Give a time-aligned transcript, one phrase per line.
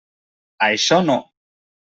[0.69, 1.21] Això no.